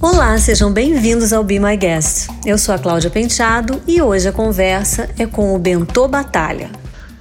Olá, 0.00 0.36
sejam 0.38 0.70
bem-vindos 0.70 1.32
ao 1.32 1.42
Be 1.42 1.58
My 1.58 1.76
Guest. 1.76 2.28
Eu 2.44 2.58
sou 2.58 2.74
a 2.74 2.78
Cláudia 2.78 3.08
Penteado 3.08 3.82
e 3.86 4.02
hoje 4.02 4.28
a 4.28 4.32
conversa 4.32 5.08
é 5.18 5.26
com 5.26 5.54
o 5.54 5.58
Bentô 5.58 6.06
Batalha. 6.06 6.70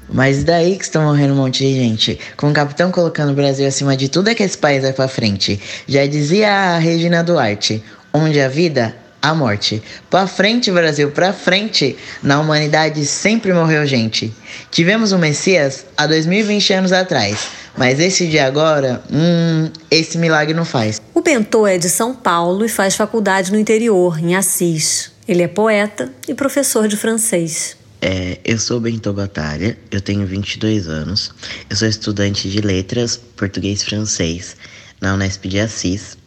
Mas 0.10 0.44
daí 0.44 0.78
que 0.78 0.84
estão 0.84 1.04
morrendo 1.04 1.34
um 1.34 1.38
monte 1.38 1.66
de 1.66 1.74
gente, 1.74 2.20
com 2.36 2.50
o 2.50 2.54
capitão 2.54 2.92
colocando 2.92 3.32
o 3.32 3.36
Brasil 3.36 3.66
acima 3.66 3.96
de 3.96 4.10
tudo 4.10 4.30
é 4.30 4.36
que 4.36 4.44
esse 4.44 4.58
país 4.58 4.84
vai 4.84 4.92
pra 4.92 5.08
frente. 5.08 5.60
Já 5.88 6.06
dizia 6.06 6.52
a 6.52 6.78
Regina 6.78 7.24
Duarte, 7.24 7.82
onde 8.14 8.40
a 8.42 8.50
vida, 8.50 8.94
a 9.22 9.34
morte. 9.34 9.82
Pra 10.10 10.28
frente, 10.28 10.70
Brasil, 10.70 11.12
pra 11.12 11.34
frente. 11.34 11.98
Na 12.22 12.40
humanidade 12.40 13.06
sempre 13.06 13.54
morreu 13.54 13.86
gente. 13.86 14.34
Tivemos 14.70 15.14
um 15.14 15.18
Messias 15.18 15.86
há 15.98 16.06
2020 16.06 16.74
anos 16.74 16.92
atrás, 16.92 17.48
mas 17.78 18.00
esse 18.00 18.28
de 18.28 18.38
agora, 18.38 19.02
hum, 19.12 19.70
esse 19.90 20.18
milagre 20.18 20.54
não 20.54 20.66
faz. 20.66 21.02
O 21.16 21.22
Bentô 21.22 21.66
é 21.66 21.78
de 21.78 21.90
São 21.90 22.14
Paulo 22.14 22.66
e 22.66 22.70
faz 22.70 22.94
faculdade 22.94 23.50
no 23.50 23.58
interior, 23.58 24.20
em 24.20 24.36
Assis. 24.36 25.14
Ele 25.26 25.44
é 25.44 25.48
poeta 25.48 26.12
e 26.28 26.34
professor 26.34 26.90
de 26.90 26.98
francês. 26.98 27.78
É, 28.02 28.38
eu 28.44 28.60
sou 28.60 28.82
Bento 28.82 29.14
Batalha, 29.14 29.78
eu 29.90 30.02
tenho 30.02 30.28
22 30.28 30.90
anos, 30.90 31.32
eu 31.70 31.76
sou 31.78 31.88
estudante 31.88 32.50
de 32.50 32.60
letras, 32.60 33.16
português 33.16 33.82
francês 33.82 34.58
na 35.00 35.14
Unesp 35.14 35.46
de 35.46 35.58
Assis. 35.58 36.18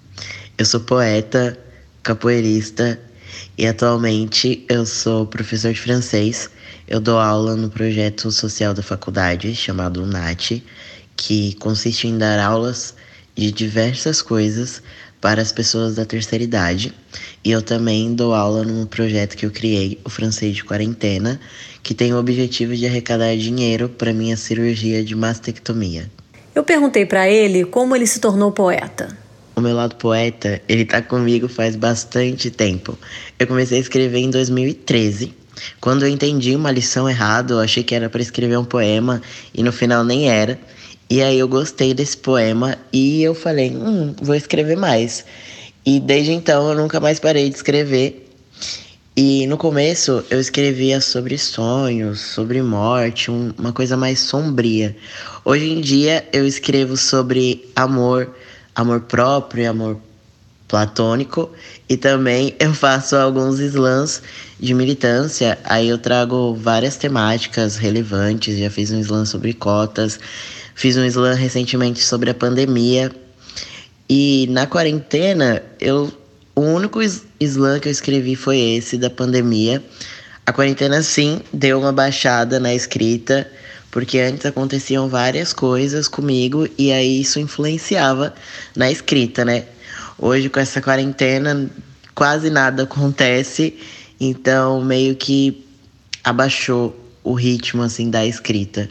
Eu 0.56 0.64
sou 0.64 0.80
poeta, 0.80 1.58
capoeirista 2.02 2.98
e 3.58 3.66
atualmente 3.66 4.64
eu 4.70 4.86
sou 4.86 5.26
professor 5.26 5.70
de 5.70 5.80
francês. 5.82 6.48
Eu 6.88 6.98
dou 6.98 7.18
aula 7.18 7.54
no 7.56 7.68
projeto 7.68 8.30
social 8.32 8.72
da 8.72 8.82
faculdade 8.82 9.54
chamado 9.54 10.02
UNAT, 10.02 10.64
que 11.14 11.54
consiste 11.56 12.08
em 12.08 12.16
dar 12.16 12.40
aulas 12.40 12.94
de 13.38 13.52
diversas 13.52 14.20
coisas 14.20 14.82
para 15.20 15.40
as 15.40 15.52
pessoas 15.52 15.94
da 15.94 16.04
terceira 16.04 16.42
idade. 16.42 16.92
E 17.44 17.52
eu 17.52 17.62
também 17.62 18.12
dou 18.12 18.34
aula 18.34 18.64
num 18.64 18.84
projeto 18.84 19.36
que 19.36 19.46
eu 19.46 19.50
criei, 19.50 20.00
o 20.04 20.10
Francês 20.10 20.56
de 20.56 20.64
Quarentena, 20.64 21.40
que 21.80 21.94
tem 21.94 22.12
o 22.12 22.18
objetivo 22.18 22.74
de 22.74 22.84
arrecadar 22.84 23.36
dinheiro 23.36 23.88
para 23.88 24.12
minha 24.12 24.36
cirurgia 24.36 25.04
de 25.04 25.14
mastectomia. 25.14 26.10
Eu 26.52 26.64
perguntei 26.64 27.06
para 27.06 27.28
ele 27.30 27.64
como 27.64 27.94
ele 27.94 28.06
se 28.06 28.18
tornou 28.18 28.50
poeta. 28.50 29.16
O 29.54 29.60
meu 29.60 29.74
lado 29.74 29.94
poeta, 29.94 30.60
ele 30.68 30.84
tá 30.84 31.00
comigo 31.00 31.48
faz 31.48 31.76
bastante 31.76 32.50
tempo. 32.50 32.98
Eu 33.38 33.46
comecei 33.46 33.78
a 33.78 33.80
escrever 33.80 34.18
em 34.18 34.30
2013. 34.30 35.32
Quando 35.80 36.04
eu 36.04 36.08
entendi 36.08 36.54
uma 36.54 36.70
lição 36.70 37.08
errada, 37.08 37.54
eu 37.54 37.60
achei 37.60 37.82
que 37.82 37.94
era 37.94 38.08
para 38.08 38.20
escrever 38.20 38.56
um 38.56 38.64
poema 38.64 39.22
e 39.54 39.62
no 39.62 39.72
final 39.72 40.04
nem 40.04 40.28
era. 40.28 40.58
E 41.10 41.22
aí 41.22 41.38
eu 41.38 41.48
gostei 41.48 41.94
desse 41.94 42.16
poema 42.16 42.76
e 42.92 43.22
eu 43.22 43.34
falei, 43.34 43.70
hum, 43.70 44.14
vou 44.20 44.34
escrever 44.34 44.76
mais. 44.76 45.24
E 45.84 45.98
desde 45.98 46.32
então 46.32 46.68
eu 46.68 46.74
nunca 46.76 47.00
mais 47.00 47.18
parei 47.18 47.48
de 47.48 47.56
escrever. 47.56 48.28
E 49.16 49.46
no 49.46 49.56
começo 49.56 50.22
eu 50.30 50.38
escrevia 50.38 51.00
sobre 51.00 51.38
sonhos, 51.38 52.20
sobre 52.20 52.60
morte, 52.62 53.30
um, 53.30 53.52
uma 53.58 53.72
coisa 53.72 53.96
mais 53.96 54.20
sombria. 54.20 54.94
Hoje 55.44 55.70
em 55.70 55.80
dia 55.80 56.28
eu 56.30 56.46
escrevo 56.46 56.94
sobre 56.96 57.68
amor, 57.74 58.30
amor 58.74 59.00
próprio, 59.00 59.70
amor 59.70 59.98
platônico 60.68 61.50
e 61.88 61.96
também 61.96 62.54
eu 62.60 62.74
faço 62.74 63.16
alguns 63.16 63.58
slams 63.58 64.22
de 64.60 64.74
militância. 64.74 65.58
Aí 65.64 65.88
eu 65.88 65.96
trago 65.96 66.54
várias 66.54 66.96
temáticas 66.96 67.76
relevantes, 67.76 68.58
já 68.58 68.70
fiz 68.70 68.92
um 68.92 69.00
slam 69.00 69.24
sobre 69.24 69.54
cotas, 69.54 70.20
Fiz 70.78 70.96
um 70.96 71.04
slam 71.06 71.34
recentemente 71.34 72.04
sobre 72.04 72.30
a 72.30 72.34
pandemia. 72.34 73.10
E 74.08 74.46
na 74.48 74.64
quarentena, 74.64 75.60
eu 75.80 76.08
o 76.54 76.60
único 76.60 77.00
slam 77.02 77.80
que 77.80 77.88
eu 77.88 77.90
escrevi 77.90 78.36
foi 78.36 78.60
esse 78.60 78.96
da 78.96 79.10
pandemia. 79.10 79.82
A 80.46 80.52
quarentena 80.52 81.02
sim 81.02 81.40
deu 81.52 81.80
uma 81.80 81.92
baixada 81.92 82.60
na 82.60 82.72
escrita, 82.72 83.50
porque 83.90 84.20
antes 84.20 84.46
aconteciam 84.46 85.08
várias 85.08 85.52
coisas 85.52 86.06
comigo 86.06 86.68
e 86.78 86.92
aí 86.92 87.22
isso 87.22 87.40
influenciava 87.40 88.32
na 88.76 88.88
escrita, 88.88 89.44
né? 89.44 89.64
Hoje 90.16 90.48
com 90.48 90.60
essa 90.60 90.80
quarentena 90.80 91.68
quase 92.14 92.50
nada 92.50 92.84
acontece, 92.84 93.76
então 94.20 94.80
meio 94.80 95.16
que 95.16 95.66
abaixou 96.22 96.96
o 97.24 97.34
ritmo 97.34 97.82
assim 97.82 98.10
da 98.10 98.24
escrita. 98.24 98.88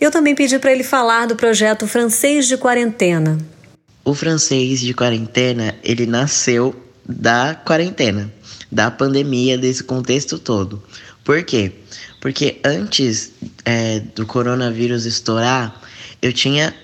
Eu 0.00 0.10
também 0.10 0.34
pedi 0.34 0.58
para 0.58 0.72
ele 0.72 0.82
falar 0.82 1.26
do 1.26 1.36
projeto 1.36 1.86
Francês 1.86 2.48
de 2.48 2.56
Quarentena. 2.56 3.36
O 4.02 4.14
Francês 4.14 4.80
de 4.80 4.94
Quarentena, 4.94 5.74
ele 5.84 6.06
nasceu 6.06 6.74
da 7.06 7.54
quarentena, 7.54 8.32
da 8.72 8.90
pandemia, 8.90 9.58
desse 9.58 9.84
contexto 9.84 10.38
todo. 10.38 10.82
Por 11.22 11.44
quê? 11.44 11.72
Porque 12.18 12.58
antes 12.64 13.32
é, 13.62 14.00
do 14.00 14.24
coronavírus 14.24 15.04
estourar, 15.04 15.78
eu 16.22 16.32
tinha 16.32 16.74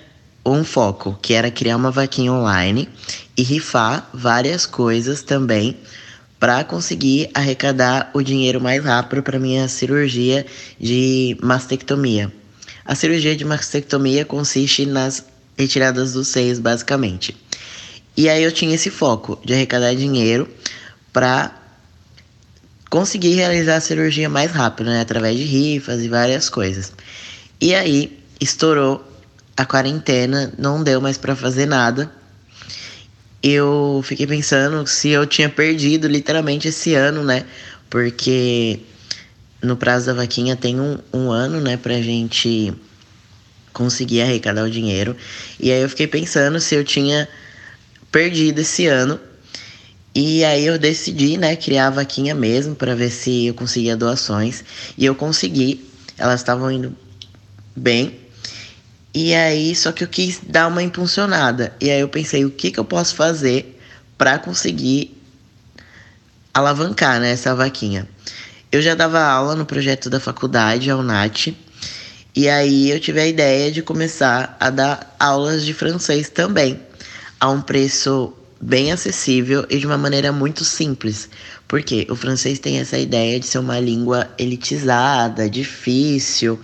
um 0.45 0.63
foco, 0.63 1.17
que 1.19 1.33
era 1.33 1.49
criar 1.49 1.75
uma 1.75 1.89
vaquinha 1.89 2.31
online 2.31 2.87
e 3.35 3.41
rifar 3.41 4.07
várias 4.13 4.67
coisas 4.67 5.23
também 5.23 5.75
para 6.39 6.63
conseguir 6.63 7.31
arrecadar 7.33 8.11
o 8.13 8.21
dinheiro 8.21 8.61
mais 8.61 8.83
rápido 8.83 9.23
para 9.23 9.39
minha 9.39 9.67
cirurgia 9.67 10.45
de 10.79 11.35
mastectomia. 11.41 12.31
A 12.87 12.95
cirurgia 12.95 13.35
de 13.35 13.43
mastectomia 13.43 14.23
consiste 14.23 14.85
nas 14.85 15.25
retiradas 15.57 16.13
dos 16.13 16.29
seios, 16.29 16.57
basicamente. 16.57 17.35
E 18.15 18.29
aí 18.29 18.41
eu 18.41 18.51
tinha 18.51 18.73
esse 18.73 18.89
foco 18.89 19.37
de 19.43 19.53
arrecadar 19.53 19.93
dinheiro 19.93 20.49
para 21.11 21.53
conseguir 22.89 23.33
realizar 23.33 23.75
a 23.75 23.81
cirurgia 23.81 24.29
mais 24.29 24.51
rápido, 24.51 24.87
né? 24.89 25.01
Através 25.01 25.37
de 25.37 25.43
rifas 25.43 26.01
e 26.01 26.07
várias 26.07 26.47
coisas. 26.47 26.93
E 27.59 27.75
aí 27.75 28.17
estourou 28.39 29.05
a 29.57 29.65
quarentena, 29.65 30.53
não 30.57 30.81
deu 30.81 31.01
mais 31.01 31.17
para 31.17 31.35
fazer 31.35 31.65
nada. 31.65 32.09
Eu 33.43 34.01
fiquei 34.05 34.25
pensando 34.25 34.87
se 34.87 35.09
eu 35.09 35.27
tinha 35.27 35.49
perdido 35.49 36.07
literalmente 36.07 36.69
esse 36.69 36.93
ano, 36.93 37.21
né? 37.21 37.45
Porque 37.89 38.79
no 39.61 39.75
prazo 39.75 40.07
da 40.07 40.13
vaquinha 40.13 40.55
tem 40.55 40.79
um, 40.79 40.97
um 41.13 41.31
ano, 41.31 41.59
né, 41.59 41.77
pra 41.77 42.01
gente 42.01 42.73
conseguir 43.73 44.21
arrecadar 44.21 44.63
o 44.63 44.69
dinheiro. 44.69 45.15
E 45.59 45.71
aí 45.71 45.81
eu 45.81 45.89
fiquei 45.89 46.07
pensando 46.07 46.59
se 46.59 46.75
eu 46.75 46.83
tinha 46.83 47.27
perdido 48.11 48.59
esse 48.59 48.87
ano. 48.87 49.19
E 50.13 50.43
aí 50.43 50.65
eu 50.65 50.79
decidi, 50.79 51.37
né, 51.37 51.55
criar 51.55 51.87
a 51.87 51.91
vaquinha 51.91 52.33
mesmo 52.33 52.75
para 52.75 52.95
ver 52.95 53.11
se 53.11 53.47
eu 53.47 53.53
conseguia 53.53 53.95
doações. 53.95 54.63
E 54.97 55.05
eu 55.05 55.13
consegui. 55.13 55.87
Elas 56.17 56.39
estavam 56.39 56.71
indo 56.71 56.95
bem. 57.75 58.19
E 59.13 59.33
aí, 59.33 59.75
só 59.75 59.91
que 59.91 60.03
eu 60.03 60.07
quis 60.07 60.39
dar 60.47 60.67
uma 60.67 60.81
impulsionada. 60.81 61.73
E 61.79 61.89
aí 61.89 61.99
eu 61.99 62.09
pensei, 62.09 62.45
o 62.45 62.51
que, 62.51 62.71
que 62.71 62.79
eu 62.79 62.85
posso 62.85 63.15
fazer 63.15 63.79
para 64.17 64.39
conseguir 64.39 65.15
alavancar 66.53 67.19
né, 67.19 67.31
essa 67.31 67.53
vaquinha? 67.53 68.07
Eu 68.69 68.81
já 68.81 68.93
dava 68.95 69.21
aula 69.21 69.55
no 69.55 69.65
projeto 69.65 70.09
da 70.09 70.19
faculdade, 70.19 70.91
a 70.91 70.97
UNAT, 70.97 71.55
e 72.35 72.49
aí 72.49 72.91
eu 72.91 72.99
tive 72.99 73.21
a 73.21 73.25
ideia 73.25 73.71
de 73.71 73.81
começar 73.81 74.57
a 74.59 74.69
dar 74.69 75.15
aulas 75.17 75.63
de 75.63 75.73
francês 75.73 76.29
também, 76.29 76.77
a 77.39 77.49
um 77.49 77.61
preço 77.61 78.33
bem 78.59 78.91
acessível 78.91 79.65
e 79.69 79.77
de 79.77 79.87
uma 79.87 79.97
maneira 79.97 80.33
muito 80.33 80.65
simples. 80.65 81.29
Porque 81.65 82.05
o 82.09 82.15
francês 82.15 82.59
tem 82.59 82.79
essa 82.79 82.97
ideia 82.97 83.39
de 83.39 83.47
ser 83.47 83.59
uma 83.59 83.79
língua 83.79 84.29
elitizada, 84.37 85.49
difícil. 85.49 86.59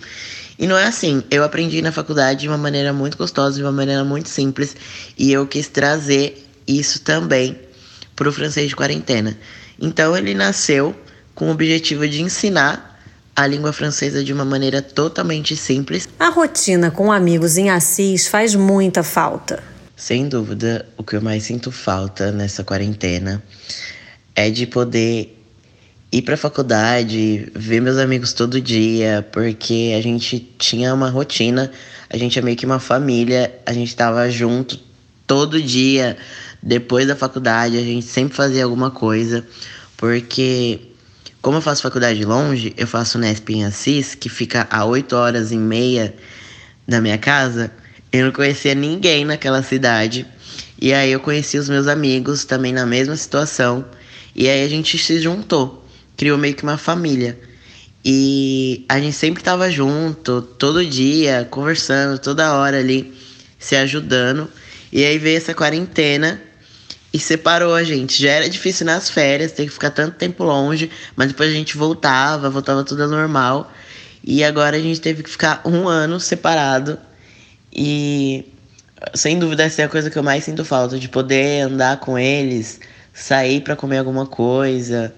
E 0.58 0.66
não 0.66 0.76
é 0.76 0.84
assim. 0.84 1.22
Eu 1.30 1.42
aprendi 1.42 1.80
na 1.80 1.90
faculdade 1.90 2.40
de 2.40 2.48
uma 2.48 2.58
maneira 2.58 2.92
muito 2.92 3.16
gostosa, 3.16 3.56
de 3.56 3.62
uma 3.62 3.72
maneira 3.72 4.04
muito 4.04 4.28
simples, 4.28 4.76
e 5.16 5.32
eu 5.32 5.46
quis 5.46 5.68
trazer 5.68 6.46
isso 6.68 7.00
também 7.00 7.58
para 8.14 8.28
o 8.28 8.32
francês 8.32 8.68
de 8.68 8.76
quarentena. 8.76 9.36
Então 9.80 10.14
ele 10.14 10.34
nasceu 10.34 10.94
com 11.34 11.48
o 11.48 11.50
objetivo 11.50 12.06
de 12.06 12.22
ensinar 12.22 12.94
a 13.36 13.46
língua 13.46 13.72
francesa 13.72 14.22
de 14.22 14.32
uma 14.32 14.44
maneira 14.44 14.80
totalmente 14.80 15.56
simples. 15.56 16.08
A 16.18 16.28
rotina 16.28 16.90
com 16.90 17.10
amigos 17.10 17.56
em 17.56 17.70
Assis 17.70 18.28
faz 18.28 18.54
muita 18.54 19.02
falta. 19.02 19.62
Sem 19.96 20.28
dúvida, 20.28 20.86
o 20.96 21.02
que 21.02 21.16
eu 21.16 21.22
mais 21.22 21.44
sinto 21.44 21.72
falta 21.72 22.30
nessa 22.30 22.62
quarentena 22.62 23.42
é 24.34 24.50
de 24.50 24.66
poder 24.66 25.40
ir 26.12 26.22
para 26.22 26.34
a 26.34 26.38
faculdade, 26.38 27.50
ver 27.54 27.80
meus 27.80 27.98
amigos 27.98 28.32
todo 28.32 28.60
dia, 28.60 29.26
porque 29.32 29.94
a 29.96 30.00
gente 30.00 30.38
tinha 30.58 30.94
uma 30.94 31.10
rotina, 31.10 31.72
a 32.08 32.16
gente 32.16 32.38
é 32.38 32.42
meio 32.42 32.56
que 32.56 32.66
uma 32.66 32.78
família, 32.78 33.52
a 33.66 33.72
gente 33.72 33.88
estava 33.88 34.30
junto 34.30 34.78
todo 35.26 35.60
dia. 35.60 36.16
Depois 36.62 37.08
da 37.08 37.16
faculdade, 37.16 37.76
a 37.76 37.82
gente 37.82 38.06
sempre 38.06 38.36
fazia 38.36 38.62
alguma 38.62 38.90
coisa, 38.90 39.44
porque 39.96 40.93
como 41.44 41.58
eu 41.58 41.60
faço 41.60 41.82
faculdade 41.82 42.24
longe, 42.24 42.72
eu 42.74 42.86
faço 42.86 43.18
Nesp 43.18 43.50
em 43.50 43.66
Assis, 43.66 44.14
que 44.14 44.30
fica 44.30 44.66
a 44.70 44.86
8 44.86 45.14
horas 45.14 45.52
e 45.52 45.58
meia 45.58 46.14
da 46.88 47.02
minha 47.02 47.18
casa. 47.18 47.70
Eu 48.10 48.24
não 48.24 48.32
conhecia 48.32 48.74
ninguém 48.74 49.26
naquela 49.26 49.62
cidade. 49.62 50.26
E 50.80 50.94
aí 50.94 51.12
eu 51.12 51.20
conheci 51.20 51.58
os 51.58 51.68
meus 51.68 51.86
amigos 51.86 52.46
também 52.46 52.72
na 52.72 52.86
mesma 52.86 53.14
situação. 53.14 53.84
E 54.34 54.48
aí 54.48 54.64
a 54.64 54.68
gente 54.70 54.96
se 54.96 55.20
juntou, 55.20 55.86
criou 56.16 56.38
meio 56.38 56.54
que 56.54 56.62
uma 56.62 56.78
família. 56.78 57.38
E 58.02 58.86
a 58.88 58.98
gente 58.98 59.14
sempre 59.14 59.42
tava 59.42 59.70
junto, 59.70 60.40
todo 60.40 60.82
dia, 60.82 61.46
conversando, 61.50 62.18
toda 62.18 62.54
hora 62.54 62.78
ali, 62.78 63.12
se 63.58 63.76
ajudando. 63.76 64.50
E 64.90 65.04
aí 65.04 65.18
veio 65.18 65.36
essa 65.36 65.52
quarentena 65.52 66.40
e 67.14 67.18
separou 67.20 67.72
a 67.72 67.84
gente. 67.84 68.20
Já 68.20 68.32
era 68.32 68.50
difícil 68.50 68.84
nas 68.84 69.08
férias, 69.08 69.52
ter 69.52 69.66
que 69.66 69.70
ficar 69.70 69.92
tanto 69.92 70.16
tempo 70.16 70.42
longe, 70.42 70.90
mas 71.14 71.28
depois 71.28 71.48
a 71.48 71.52
gente 71.52 71.76
voltava, 71.76 72.50
voltava 72.50 72.82
tudo 72.82 73.06
normal. 73.06 73.70
E 74.24 74.42
agora 74.42 74.76
a 74.76 74.80
gente 74.80 75.00
teve 75.00 75.22
que 75.22 75.30
ficar 75.30 75.62
um 75.64 75.86
ano 75.86 76.18
separado. 76.18 76.98
E 77.72 78.44
sem 79.14 79.38
dúvida 79.38 79.62
essa 79.62 79.82
é 79.82 79.84
a 79.84 79.88
coisa 79.88 80.10
que 80.10 80.18
eu 80.18 80.24
mais 80.24 80.42
sinto 80.42 80.64
falta, 80.64 80.98
de 80.98 81.08
poder 81.08 81.60
andar 81.60 82.00
com 82.00 82.18
eles, 82.18 82.80
sair 83.12 83.60
para 83.60 83.76
comer 83.76 83.98
alguma 83.98 84.26
coisa. 84.26 85.14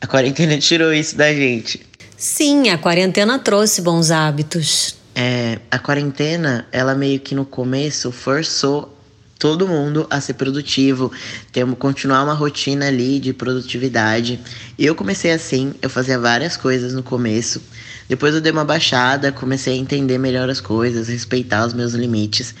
A 0.00 0.08
quarentena 0.08 0.58
tirou 0.58 0.92
isso 0.92 1.16
da 1.16 1.32
gente. 1.32 1.86
Sim, 2.16 2.70
a 2.70 2.78
quarentena 2.78 3.38
trouxe 3.38 3.80
bons 3.80 4.10
hábitos. 4.10 4.96
É, 5.14 5.60
a 5.70 5.78
quarentena, 5.78 6.66
ela 6.72 6.96
meio 6.96 7.20
que 7.20 7.32
no 7.32 7.44
começo 7.44 8.10
forçou 8.10 8.95
todo 9.38 9.68
mundo 9.68 10.06
a 10.08 10.20
ser 10.20 10.34
produtivo, 10.34 11.12
ter, 11.52 11.66
continuar 11.76 12.24
uma 12.24 12.34
rotina 12.34 12.86
ali 12.86 13.20
de 13.20 13.32
produtividade. 13.32 14.40
Eu 14.78 14.94
comecei 14.94 15.30
assim, 15.30 15.74
eu 15.82 15.90
fazia 15.90 16.18
várias 16.18 16.56
coisas 16.56 16.94
no 16.94 17.02
começo. 17.02 17.60
Depois 18.08 18.34
eu 18.34 18.40
dei 18.40 18.52
uma 18.52 18.64
baixada, 18.64 19.32
comecei 19.32 19.74
a 19.74 19.76
entender 19.76 20.18
melhor 20.18 20.48
as 20.48 20.60
coisas, 20.60 21.08
respeitar 21.08 21.66
os 21.66 21.74
meus 21.74 21.92
limites. 21.92 22.54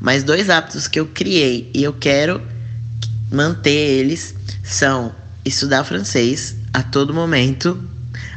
Mas 0.00 0.22
dois 0.22 0.50
hábitos 0.50 0.88
que 0.88 0.98
eu 0.98 1.06
criei 1.06 1.70
e 1.74 1.82
eu 1.82 1.92
quero 1.92 2.40
manter 3.30 3.70
eles 3.70 4.34
são 4.62 5.14
estudar 5.44 5.84
francês 5.84 6.56
a 6.72 6.82
todo 6.82 7.14
momento, 7.14 7.82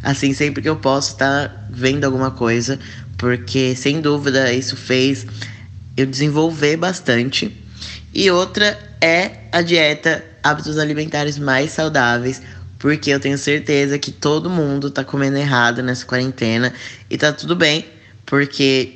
assim 0.03 0.33
sempre 0.33 0.61
que 0.61 0.69
eu 0.69 0.75
posso 0.75 1.13
estar 1.13 1.49
tá 1.49 1.67
vendo 1.69 2.05
alguma 2.05 2.31
coisa, 2.31 2.79
porque 3.17 3.75
sem 3.75 3.99
dúvida 3.99 4.51
isso 4.53 4.75
fez 4.75 5.25
eu 5.97 6.05
desenvolver 6.05 6.77
bastante. 6.77 7.68
E 8.13 8.29
outra 8.31 8.77
é 9.01 9.31
a 9.51 9.61
dieta, 9.61 10.23
hábitos 10.43 10.77
alimentares 10.77 11.37
mais 11.37 11.71
saudáveis, 11.71 12.41
porque 12.77 13.09
eu 13.11 13.19
tenho 13.19 13.37
certeza 13.37 13.99
que 13.99 14.11
todo 14.11 14.49
mundo 14.49 14.89
tá 14.89 15.03
comendo 15.03 15.37
errado 15.37 15.83
nessa 15.83 16.05
quarentena 16.05 16.73
e 17.09 17.17
tá 17.17 17.31
tudo 17.31 17.55
bem, 17.55 17.85
porque 18.25 18.93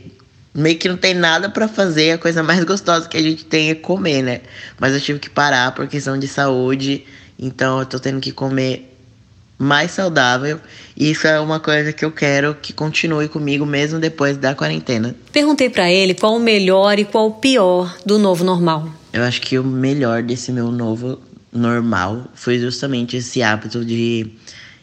meio 0.54 0.78
que 0.78 0.88
não 0.88 0.98
tem 0.98 1.14
nada 1.14 1.50
para 1.50 1.68
fazer, 1.68 2.12
a 2.12 2.18
coisa 2.18 2.42
mais 2.42 2.64
gostosa 2.64 3.08
que 3.08 3.18
a 3.18 3.22
gente 3.22 3.46
tem 3.46 3.70
é 3.70 3.76
comer, 3.76 4.22
né? 4.22 4.42
Mas 4.80 4.94
eu 4.94 5.02
tive 5.02 5.20
que 5.20 5.30
parar 5.30 5.74
por 5.74 5.88
questão 5.88 6.18
de 6.18 6.28
saúde, 6.28 7.06
então 7.38 7.80
eu 7.80 7.86
tô 7.86 8.00
tendo 8.00 8.22
que 8.22 8.32
comer 8.32 8.93
mais 9.64 9.92
saudável. 9.92 10.60
Isso 10.96 11.26
é 11.26 11.40
uma 11.40 11.60
coisa 11.60 11.92
que 11.92 12.04
eu 12.06 12.12
quero 12.12 12.56
que 12.56 12.74
continue 12.74 13.28
comigo 13.28 13.66
mesmo 13.66 14.00
depois 14.00 14.38
da 14.38 14.54
quarentena. 14.54 15.16
Perguntei 15.32 15.70
para 15.70 15.92
ele 15.92 16.14
qual 16.14 16.36
o 16.36 16.40
melhor 16.40 17.00
e 17.00 17.06
qual 17.06 17.28
o 17.28 17.34
pior 17.34 17.96
do 18.06 18.20
novo 18.20 18.44
normal. 18.44 18.90
Eu 19.12 19.24
acho 19.24 19.42
que 19.42 19.58
o 19.58 19.64
melhor 19.64 20.22
desse 20.22 20.52
meu 20.52 20.72
novo 20.72 21.20
normal 21.52 22.28
foi 22.34 22.60
justamente 22.60 23.18
esse 23.18 23.42
hábito 23.42 23.84
de 23.86 24.28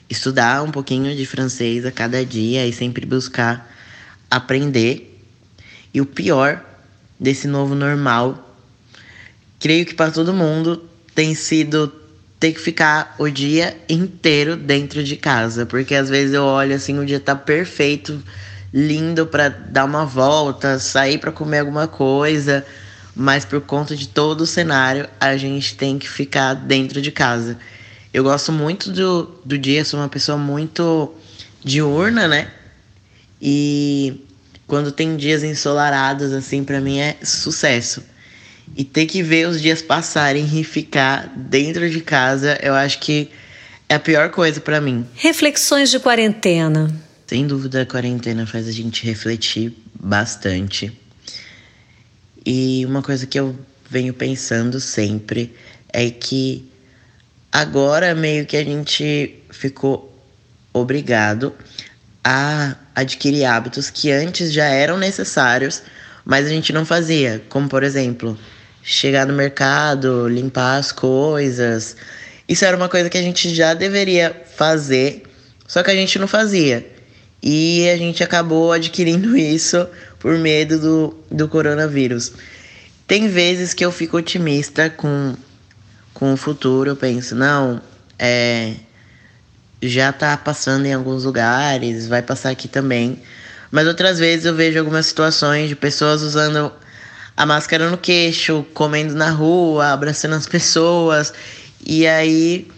estudar 0.09 0.63
um 0.63 0.71
pouquinho 0.71 1.15
de 1.15 1.27
francês 1.27 1.85
a 1.85 1.93
cada 1.93 2.25
dia 2.25 2.67
e 2.67 2.73
sempre 2.73 3.05
buscar 3.07 3.71
aprender 4.31 5.11
e 5.93 6.01
o 6.01 6.07
pior 6.07 6.65
desse 7.19 7.47
novo 7.47 7.75
normal, 7.75 8.57
creio 9.59 9.85
que 9.85 9.95
para 9.95 10.11
todo 10.11 10.33
mundo 10.33 10.83
tem 11.15 11.35
sido 11.35 11.89
ter 12.41 12.53
que 12.53 12.61
ficar 12.61 13.15
o 13.19 13.29
dia 13.29 13.77
inteiro 13.87 14.57
dentro 14.57 15.05
de 15.05 15.15
casa, 15.15 15.67
porque 15.67 15.95
às 15.95 16.09
vezes 16.09 16.35
eu 16.35 16.43
olho 16.43 16.75
assim, 16.75 16.99
o 16.99 17.05
dia 17.05 17.21
tá 17.21 17.37
perfeito, 17.37 18.21
lindo 18.73 19.27
para 19.27 19.51
dar 19.51 19.85
uma 19.85 20.07
volta, 20.07 20.79
sair 20.79 21.19
para 21.19 21.31
comer 21.31 21.59
alguma 21.59 21.87
coisa, 21.87 22.65
mas 23.15 23.45
por 23.45 23.61
conta 23.61 23.95
de 23.95 24.09
todo 24.09 24.41
o 24.41 24.47
cenário, 24.47 25.07
a 25.21 25.37
gente 25.37 25.77
tem 25.77 25.99
que 25.99 26.09
ficar 26.09 26.55
dentro 26.55 27.03
de 27.03 27.13
casa. 27.13 27.59
Eu 28.13 28.25
gosto 28.25 28.51
muito 28.51 28.91
do, 28.91 29.39
do 29.45 29.59
dia, 29.59 29.85
sou 29.85 30.01
uma 30.01 30.09
pessoa 30.09 30.39
muito 30.39 31.15
diurna, 31.63 32.27
né? 32.27 32.51
E 33.41 34.27
quando 34.67 34.91
tem 34.91 35.15
dias 35.15 35.45
ensolarados, 35.45 36.33
assim, 36.33 36.65
para 36.65 36.81
mim 36.81 37.01
é 37.01 37.19
sucesso. 37.23 38.03
E 38.77 38.85
ter 38.85 39.07
que 39.07 39.23
ver 39.23 39.49
os 39.49 39.61
dias 39.61 39.83
passarem 39.83 40.49
e 40.59 40.65
ficar 40.65 41.29
dentro 41.37 41.89
de 41.91 42.01
casa, 42.01 42.59
eu 42.63 42.75
acho 42.75 43.01
que 43.01 43.31
é 43.89 43.95
a 43.97 44.01
pior 44.01 44.31
coisa 44.31 44.61
para 44.61 44.81
mim. 44.81 45.07
Reflexões 45.15 45.91
de 45.91 45.99
quarentena. 45.99 46.95
Sem 47.27 47.47
dúvida, 47.47 47.83
a 47.83 47.87
quarentena 47.87 48.47
faz 48.47 48.69
a 48.69 48.73
gente 48.73 49.05
refletir 49.05 49.73
bastante. 49.95 50.93
E 52.47 52.85
uma 52.87 53.03
coisa 53.03 53.27
que 53.27 53.39
eu 53.39 53.57
venho 53.89 54.15
pensando 54.15 54.81
sempre 54.81 55.55
é 55.93 56.11
que 56.11 56.71
agora 57.51 58.15
meio 58.15 58.47
que 58.47 58.57
a 58.57 58.65
gente 58.65 59.43
ficou 59.51 60.17
obrigado 60.73 61.53
a 62.23 62.77
adquirir 62.95 63.45
hábitos 63.45 63.91
que 63.91 64.11
antes 64.11 64.53
já 64.53 64.67
eram 64.67 64.97
necessários, 64.97 65.83
mas 66.25 66.47
a 66.47 66.51
gente 66.51 66.73
não 66.73 66.87
fazia, 66.87 67.43
como 67.49 67.69
por 67.69 67.83
exemplo, 67.83 68.39
chegar 68.83 69.27
no 69.27 69.33
mercado, 69.35 70.29
limpar 70.29 70.77
as 70.77 70.93
coisas. 70.93 71.97
Isso 72.49 72.65
era 72.65 72.77
uma 72.77 72.89
coisa 72.89 73.09
que 73.09 73.19
a 73.19 73.23
gente 73.23 73.55
já 73.55 73.75
deveria 73.75 74.35
fazer, 74.57 75.23
só 75.67 75.83
que 75.83 75.91
a 75.91 75.95
gente 75.95 76.19
não 76.19 76.27
fazia. 76.27 76.87
E 77.43 77.89
a 77.89 77.97
gente 77.97 78.23
acabou 78.23 78.73
adquirindo 78.73 79.37
isso 79.39 79.87
por 80.19 80.37
medo 80.39 80.79
do, 80.79 81.15
do 81.31 81.49
coronavírus. 81.49 82.33
Tem 83.07 83.29
vezes 83.29 83.75
que 83.75 83.85
eu 83.85 83.91
fico 83.91 84.17
otimista 84.17 84.89
com, 84.91 85.35
com 86.15 86.33
o 86.33 86.37
futuro, 86.37 86.91
eu 86.91 86.97
penso, 86.97 87.35
não, 87.35 87.81
é, 88.19 88.75
já 89.83 90.13
tá 90.13 90.37
passando 90.37 90.87
em 90.87 90.93
alguns 90.93 91.25
lugares, 91.25 92.07
vai 92.07 92.23
passar 92.23 92.51
aqui 92.51 92.69
também. 92.69 93.21
Mas 93.71 93.87
outras 93.87 94.19
vezes 94.19 94.45
eu 94.45 94.55
vejo 94.55 94.79
algumas 94.79 95.07
situações 95.07 95.69
de 95.69 95.77
pessoas 95.77 96.23
usando 96.23 96.73
a 97.41 97.47
máscara 97.47 97.89
no 97.89 97.97
queixo, 97.97 98.67
comendo 98.75 99.15
na 99.15 99.31
rua, 99.31 99.93
abraçando 99.93 100.35
as 100.35 100.47
pessoas. 100.47 101.33
E 101.83 102.07
aí 102.07 102.71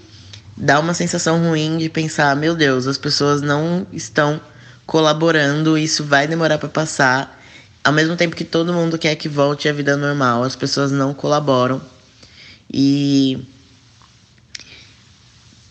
dá 0.56 0.78
uma 0.78 0.94
sensação 0.94 1.42
ruim 1.42 1.78
de 1.78 1.88
pensar, 1.88 2.36
meu 2.36 2.54
Deus, 2.54 2.86
as 2.86 2.96
pessoas 2.96 3.42
não 3.42 3.84
estão 3.92 4.40
colaborando, 4.86 5.76
isso 5.76 6.04
vai 6.04 6.28
demorar 6.28 6.58
para 6.58 6.68
passar. 6.68 7.42
Ao 7.82 7.92
mesmo 7.92 8.14
tempo 8.14 8.36
que 8.36 8.44
todo 8.44 8.72
mundo 8.72 8.96
quer 8.96 9.16
que 9.16 9.28
volte 9.28 9.68
à 9.68 9.72
vida 9.72 9.96
normal, 9.96 10.44
as 10.44 10.54
pessoas 10.54 10.92
não 10.92 11.12
colaboram. 11.12 11.82
E 12.72 13.44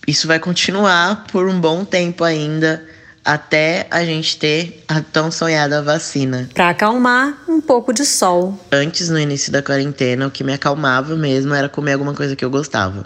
isso 0.05 0.27
vai 0.27 0.37
continuar 0.37 1.27
por 1.31 1.47
um 1.47 1.61
bom 1.61 1.85
tempo 1.85 2.25
ainda, 2.25 2.85
até 3.23 3.87
a 3.91 4.03
gente 4.03 4.37
ter 4.37 4.83
a 4.87 5.01
tão 5.01 5.31
sonhada 5.31 5.81
vacina. 5.81 6.49
Para 6.53 6.69
acalmar, 6.69 7.37
um 7.47 7.61
pouco 7.61 7.93
de 7.93 8.05
sol. 8.05 8.59
Antes, 8.71 9.09
no 9.09 9.19
início 9.19 9.51
da 9.51 9.61
quarentena, 9.61 10.27
o 10.27 10.31
que 10.31 10.43
me 10.43 10.53
acalmava 10.53 11.15
mesmo 11.15 11.53
era 11.53 11.69
comer 11.69 11.93
alguma 11.93 12.13
coisa 12.13 12.35
que 12.35 12.43
eu 12.43 12.49
gostava. 12.49 13.05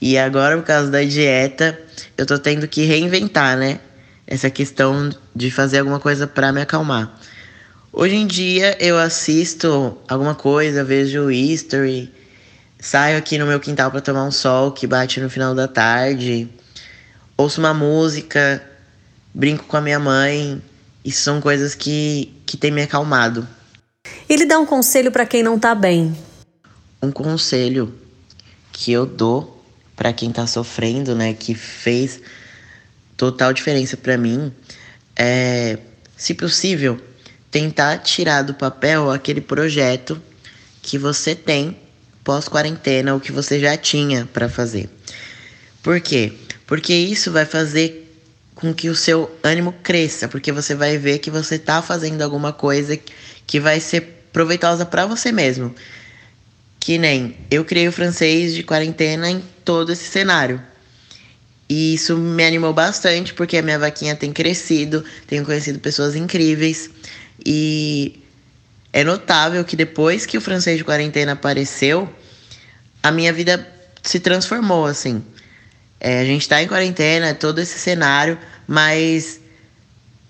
E 0.00 0.18
agora, 0.18 0.56
por 0.56 0.64
causa 0.64 0.90
da 0.90 1.02
dieta, 1.02 1.78
eu 2.16 2.26
tô 2.26 2.38
tendo 2.38 2.66
que 2.66 2.84
reinventar, 2.84 3.56
né? 3.56 3.80
Essa 4.26 4.50
questão 4.50 5.10
de 5.34 5.50
fazer 5.50 5.78
alguma 5.78 6.00
coisa 6.00 6.26
para 6.26 6.52
me 6.52 6.60
acalmar. 6.60 7.18
Hoje 7.92 8.16
em 8.16 8.26
dia, 8.26 8.76
eu 8.80 8.98
assisto 8.98 9.98
alguma 10.08 10.34
coisa, 10.34 10.82
vejo 10.82 11.30
history 11.30 12.12
Saio 12.82 13.16
aqui 13.16 13.38
no 13.38 13.46
meu 13.46 13.60
quintal 13.60 13.92
para 13.92 14.00
tomar 14.00 14.24
um 14.24 14.32
sol 14.32 14.72
que 14.72 14.88
bate 14.88 15.20
no 15.20 15.30
final 15.30 15.54
da 15.54 15.68
tarde. 15.68 16.48
Ouço 17.36 17.60
uma 17.60 17.72
música, 17.72 18.60
brinco 19.34 19.64
com 19.64 19.76
a 19.76 19.80
minha 19.80 19.98
mãe. 19.98 20.60
Isso 21.04 21.22
são 21.22 21.40
coisas 21.40 21.74
que, 21.74 22.32
que 22.46 22.56
têm 22.56 22.70
me 22.70 22.82
acalmado. 22.82 23.46
Ele 24.28 24.46
dá 24.46 24.58
um 24.58 24.66
conselho 24.66 25.10
para 25.10 25.26
quem 25.26 25.42
não 25.42 25.58
tá 25.58 25.74
bem. 25.74 26.16
Um 27.02 27.10
conselho 27.10 27.94
que 28.72 28.92
eu 28.92 29.04
dou 29.04 29.62
para 29.96 30.12
quem 30.12 30.32
tá 30.32 30.46
sofrendo, 30.46 31.14
né, 31.14 31.34
que 31.34 31.54
fez 31.54 32.20
total 33.16 33.52
diferença 33.52 33.96
para 33.96 34.16
mim, 34.16 34.52
é, 35.14 35.78
se 36.16 36.34
possível, 36.34 37.00
tentar 37.50 37.98
tirar 37.98 38.42
do 38.42 38.54
papel 38.54 39.10
aquele 39.10 39.40
projeto 39.40 40.20
que 40.80 40.98
você 40.98 41.34
tem 41.34 41.76
pós-quarentena 42.24 43.14
o 43.14 43.20
que 43.20 43.30
você 43.30 43.60
já 43.60 43.76
tinha 43.76 44.26
para 44.32 44.48
fazer. 44.48 44.88
Por 45.82 46.00
quê? 46.00 46.32
Porque 46.66 46.94
isso 46.94 47.30
vai 47.30 47.44
fazer 47.44 48.01
com 48.54 48.72
que 48.72 48.88
o 48.88 48.94
seu 48.94 49.30
ânimo 49.42 49.74
cresça, 49.82 50.28
porque 50.28 50.52
você 50.52 50.74
vai 50.74 50.98
ver 50.98 51.18
que 51.18 51.30
você 51.30 51.56
está 51.56 51.80
fazendo 51.82 52.22
alguma 52.22 52.52
coisa 52.52 52.98
que 53.46 53.58
vai 53.58 53.80
ser 53.80 54.26
proveitosa 54.32 54.84
para 54.86 55.06
você 55.06 55.32
mesmo. 55.32 55.74
Que 56.78 56.98
nem 56.98 57.36
eu 57.50 57.64
criei 57.64 57.88
o 57.88 57.92
francês 57.92 58.54
de 58.54 58.62
quarentena 58.62 59.30
em 59.30 59.42
todo 59.64 59.92
esse 59.92 60.04
cenário. 60.04 60.60
E 61.68 61.94
isso 61.94 62.16
me 62.16 62.44
animou 62.44 62.72
bastante 62.72 63.32
porque 63.32 63.56
a 63.56 63.62
minha 63.62 63.78
vaquinha 63.78 64.14
tem 64.14 64.32
crescido, 64.32 65.04
tenho 65.26 65.44
conhecido 65.44 65.78
pessoas 65.78 66.14
incríveis 66.14 66.90
e 67.46 68.20
é 68.92 69.02
notável 69.02 69.64
que 69.64 69.74
depois 69.74 70.26
que 70.26 70.36
o 70.36 70.40
francês 70.40 70.76
de 70.76 70.84
quarentena 70.84 71.32
apareceu, 71.32 72.12
a 73.02 73.10
minha 73.10 73.32
vida 73.32 73.66
se 74.02 74.20
transformou 74.20 74.84
assim. 74.84 75.24
É, 76.04 76.18
a 76.18 76.24
gente 76.24 76.48
tá 76.48 76.60
em 76.60 76.66
quarentena, 76.66 77.28
é 77.28 77.32
todo 77.32 77.60
esse 77.60 77.78
cenário, 77.78 78.36
mas 78.66 79.38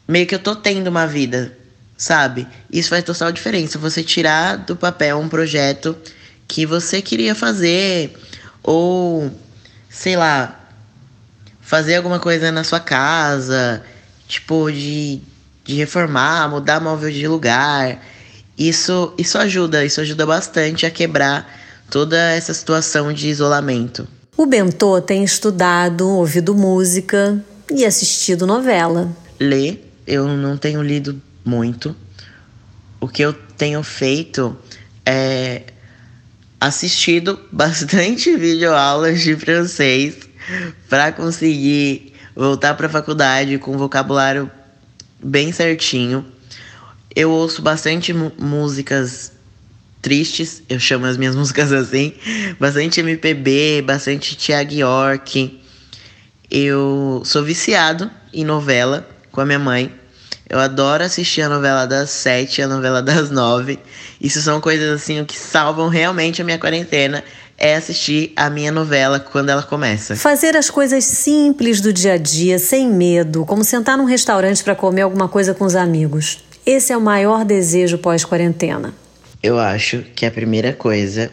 meio 0.06 0.26
que 0.26 0.34
eu 0.34 0.38
tô 0.38 0.54
tendo 0.54 0.88
uma 0.88 1.06
vida, 1.06 1.56
sabe? 1.96 2.46
Isso 2.70 2.90
faz 2.90 3.02
total 3.02 3.32
diferença. 3.32 3.78
Você 3.78 4.02
tirar 4.02 4.56
do 4.56 4.76
papel 4.76 5.18
um 5.18 5.30
projeto 5.30 5.96
que 6.46 6.66
você 6.66 7.00
queria 7.00 7.34
fazer, 7.34 8.14
ou 8.62 9.32
sei 9.88 10.14
lá, 10.14 10.60
fazer 11.62 11.96
alguma 11.96 12.20
coisa 12.20 12.52
na 12.52 12.64
sua 12.64 12.78
casa, 12.78 13.82
tipo, 14.28 14.70
de, 14.70 15.22
de 15.64 15.74
reformar, 15.74 16.50
mudar 16.50 16.80
móvel 16.80 17.10
de 17.10 17.26
lugar. 17.26 17.98
Isso, 18.58 19.14
isso 19.16 19.38
ajuda, 19.38 19.86
isso 19.86 20.02
ajuda 20.02 20.26
bastante 20.26 20.84
a 20.84 20.90
quebrar 20.90 21.50
toda 21.88 22.18
essa 22.32 22.52
situação 22.52 23.10
de 23.10 23.28
isolamento. 23.28 24.06
O 24.42 24.46
Bentô 24.46 25.00
tem 25.00 25.22
estudado, 25.22 26.04
ouvido 26.04 26.52
música 26.52 27.40
e 27.70 27.84
assistido 27.84 28.44
novela. 28.44 29.08
Ler, 29.38 29.88
eu 30.04 30.26
não 30.26 30.56
tenho 30.56 30.82
lido 30.82 31.22
muito. 31.44 31.94
O 33.00 33.06
que 33.06 33.22
eu 33.22 33.32
tenho 33.32 33.80
feito 33.84 34.58
é 35.06 35.62
assistido 36.60 37.38
bastante 37.52 38.36
videoaulas 38.36 39.20
de 39.20 39.36
francês 39.36 40.16
para 40.90 41.12
conseguir 41.12 42.12
voltar 42.34 42.74
para 42.74 42.88
a 42.88 42.90
faculdade 42.90 43.58
com 43.58 43.78
vocabulário 43.78 44.50
bem 45.22 45.52
certinho. 45.52 46.26
Eu 47.14 47.30
ouço 47.30 47.62
bastante 47.62 48.12
músicas 48.12 49.31
tristes, 50.02 50.62
eu 50.68 50.80
chamo 50.80 51.06
as 51.06 51.16
minhas 51.16 51.34
músicas 51.36 51.72
assim, 51.72 52.12
bastante 52.58 53.00
MPB, 53.00 53.82
bastante 53.86 54.36
Thiago 54.36 54.74
York. 54.74 55.60
Eu 56.50 57.22
sou 57.24 57.42
viciado 57.42 58.10
em 58.34 58.44
novela 58.44 59.08
com 59.30 59.40
a 59.40 59.46
minha 59.46 59.58
mãe. 59.58 59.90
Eu 60.50 60.58
adoro 60.58 61.02
assistir 61.02 61.40
a 61.40 61.48
novela 61.48 61.86
das 61.86 62.10
sete, 62.10 62.60
a 62.60 62.68
novela 62.68 63.00
das 63.02 63.30
nove. 63.30 63.78
Isso 64.20 64.42
são 64.42 64.60
coisas 64.60 65.00
assim 65.00 65.24
que 65.24 65.38
salvam 65.38 65.88
realmente 65.88 66.42
a 66.42 66.44
minha 66.44 66.58
quarentena. 66.58 67.24
É 67.56 67.76
assistir 67.76 68.32
a 68.34 68.50
minha 68.50 68.72
novela 68.72 69.20
quando 69.20 69.50
ela 69.50 69.62
começa. 69.62 70.16
Fazer 70.16 70.56
as 70.56 70.68
coisas 70.68 71.04
simples 71.04 71.80
do 71.80 71.92
dia 71.92 72.14
a 72.14 72.16
dia, 72.16 72.58
sem 72.58 72.88
medo, 72.88 73.46
como 73.46 73.62
sentar 73.62 73.96
num 73.96 74.04
restaurante 74.04 74.64
para 74.64 74.74
comer 74.74 75.02
alguma 75.02 75.28
coisa 75.28 75.54
com 75.54 75.64
os 75.64 75.76
amigos. 75.76 76.42
Esse 76.66 76.92
é 76.92 76.96
o 76.96 77.00
maior 77.00 77.44
desejo 77.44 77.98
pós-quarentena. 77.98 78.92
Eu 79.42 79.58
acho 79.58 80.04
que 80.14 80.24
a 80.24 80.30
primeira 80.30 80.72
coisa 80.72 81.30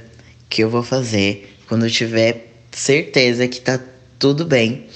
que 0.49 0.63
eu 0.63 0.69
vou 0.69 0.81
fazer 0.81 1.55
quando 1.67 1.85
eu 1.85 1.91
tiver 1.91 2.51
certeza 2.71 3.47
que 3.47 3.61
tá 3.61 3.79
tudo 4.17 4.45
bem 4.45 4.87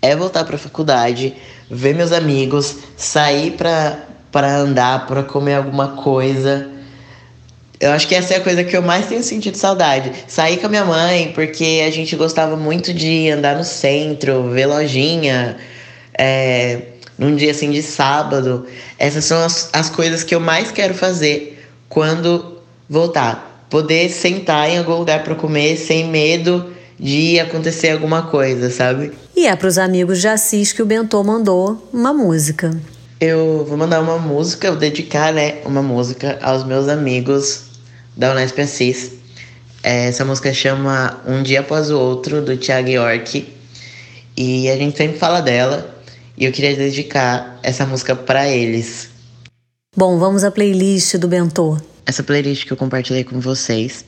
é 0.00 0.14
voltar 0.14 0.44
para 0.44 0.54
a 0.54 0.58
faculdade, 0.58 1.34
ver 1.68 1.94
meus 1.94 2.12
amigos, 2.12 2.76
sair 2.96 3.52
para 3.52 4.06
para 4.30 4.56
andar, 4.56 5.08
para 5.08 5.24
comer 5.24 5.54
alguma 5.54 5.88
coisa. 5.88 6.70
Eu 7.80 7.90
acho 7.90 8.06
que 8.06 8.14
essa 8.14 8.34
é 8.34 8.36
a 8.36 8.40
coisa 8.40 8.62
que 8.62 8.76
eu 8.76 8.82
mais 8.82 9.06
tenho 9.06 9.24
sentido 9.24 9.56
saudade. 9.56 10.12
Sair 10.28 10.58
com 10.58 10.66
a 10.66 10.68
minha 10.68 10.84
mãe, 10.84 11.32
porque 11.34 11.82
a 11.84 11.90
gente 11.90 12.14
gostava 12.14 12.56
muito 12.56 12.94
de 12.94 13.28
andar 13.28 13.56
no 13.56 13.64
centro, 13.64 14.50
ver 14.50 14.66
lojinha, 14.66 15.56
é, 16.16 16.82
num 17.18 17.34
dia 17.34 17.50
assim 17.50 17.72
de 17.72 17.82
sábado. 17.82 18.66
Essas 18.96 19.24
são 19.24 19.42
as, 19.42 19.68
as 19.72 19.90
coisas 19.90 20.22
que 20.22 20.32
eu 20.32 20.38
mais 20.38 20.70
quero 20.70 20.94
fazer 20.94 21.60
quando 21.88 22.49
voltar. 22.90 23.64
Poder 23.70 24.10
sentar 24.10 24.68
em 24.68 24.78
algum 24.78 24.96
lugar 24.96 25.22
para 25.22 25.36
comer 25.36 25.76
sem 25.76 26.08
medo 26.08 26.72
de 26.98 27.38
acontecer 27.38 27.90
alguma 27.90 28.24
coisa, 28.24 28.68
sabe? 28.68 29.12
E 29.36 29.46
é 29.46 29.54
para 29.54 29.68
os 29.68 29.78
amigos 29.78 30.20
de 30.20 30.26
Assis 30.26 30.72
que 30.72 30.82
o 30.82 30.86
Bentô 30.86 31.22
mandou 31.22 31.88
uma 31.92 32.12
música. 32.12 32.76
Eu 33.20 33.64
vou 33.66 33.76
mandar 33.76 34.00
uma 34.00 34.18
música, 34.18 34.70
vou 34.70 34.80
dedicar, 34.80 35.32
né, 35.32 35.58
uma 35.64 35.82
música 35.82 36.38
aos 36.42 36.64
meus 36.64 36.88
amigos 36.88 37.62
da 38.16 38.32
Unesp 38.32 38.58
Assis. 38.58 39.12
É, 39.82 40.08
essa 40.08 40.24
música 40.24 40.52
chama 40.52 41.20
Um 41.26 41.42
Dia 41.42 41.60
Após 41.60 41.90
o 41.90 41.98
Outro, 41.98 42.42
do 42.42 42.56
Thiago 42.56 42.88
York. 42.88 43.48
E 44.36 44.68
a 44.68 44.76
gente 44.76 44.96
sempre 44.96 45.16
fala 45.16 45.40
dela. 45.40 45.94
E 46.36 46.44
eu 46.44 46.52
queria 46.52 46.74
dedicar 46.74 47.58
essa 47.62 47.86
música 47.86 48.16
para 48.16 48.48
eles. 48.48 49.08
Bom, 49.96 50.18
vamos 50.18 50.44
à 50.44 50.50
playlist 50.50 51.16
do 51.16 51.28
Bentô 51.28 51.78
essa 52.10 52.24
playlist 52.24 52.66
que 52.66 52.72
eu 52.72 52.76
compartilhei 52.76 53.22
com 53.22 53.40
vocês. 53.40 54.04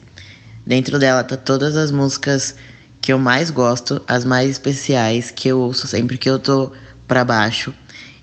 Dentro 0.66 0.99
dela 0.99 1.23
tá 1.23 1.37
todas 1.37 1.76
as 1.76 1.92
músicas 1.92 2.56
que 3.00 3.12
eu 3.12 3.18
mais 3.18 3.49
gosto, 3.50 4.02
as 4.06 4.25
mais 4.25 4.50
especiais 4.50 5.30
que 5.30 5.49
eu 5.49 5.61
ouço 5.61 5.87
sempre 5.87 6.18
que 6.18 6.28
eu 6.28 6.38
tô 6.38 6.73
para 7.06 7.25
baixo, 7.25 7.73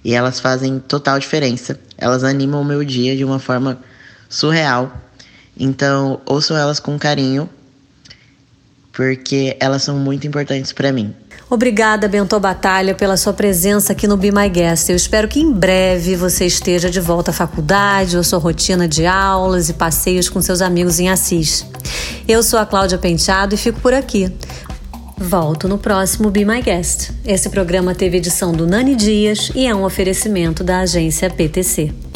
e 0.03 0.13
elas 0.13 0.39
fazem 0.39 0.79
total 0.79 1.17
diferença. 1.17 1.79
Elas 1.97 2.23
animam 2.23 2.61
o 2.61 2.65
meu 2.65 2.83
dia 2.83 3.15
de 3.15 3.23
uma 3.23 3.39
forma 3.39 3.79
surreal. 4.29 4.91
Então, 5.57 6.21
ouçam 6.25 6.57
elas 6.57 6.79
com 6.79 6.97
carinho, 6.97 7.49
porque 8.91 9.55
elas 9.59 9.83
são 9.83 9.97
muito 9.97 10.27
importantes 10.27 10.71
para 10.73 10.91
mim. 10.91 11.13
Obrigada, 11.49 12.07
Bento 12.07 12.39
Batalha, 12.39 12.93
pela 12.93 13.17
sua 13.17 13.33
presença 13.33 13.93
aqui 13.93 14.07
no 14.07 14.15
Be 14.15 14.31
My 14.31 14.47
Guest. 14.47 14.87
Eu 14.89 14.95
espero 14.95 15.27
que 15.27 15.39
em 15.39 15.51
breve 15.51 16.15
você 16.15 16.45
esteja 16.45 16.91
de 16.91 16.99
volta 16.99 17.31
à 17.31 17.33
faculdade 17.33 18.15
ou 18.15 18.23
sua 18.23 18.37
rotina 18.37 18.87
de 18.87 19.07
aulas 19.07 19.67
e 19.67 19.73
passeios 19.73 20.29
com 20.29 20.39
seus 20.43 20.61
amigos 20.61 20.99
em 20.99 21.09
Assis. 21.09 21.65
Eu 22.27 22.43
sou 22.43 22.59
a 22.59 22.67
Cláudia 22.67 22.99
Penteado 22.99 23.55
e 23.55 23.57
fico 23.57 23.81
por 23.81 23.95
aqui. 23.95 24.31
Volto 25.17 25.67
no 25.67 25.79
próximo 25.79 26.29
Be 26.29 26.45
My 26.45 26.61
Guest. 26.61 27.09
Esse 27.25 27.49
programa 27.49 27.95
teve 27.95 28.17
edição 28.17 28.51
do 28.51 28.67
Nani 28.67 28.95
Dias 28.95 29.51
e 29.55 29.65
é 29.65 29.73
um 29.73 29.83
oferecimento 29.83 30.63
da 30.63 30.81
agência 30.81 31.31
PTC. 31.31 32.08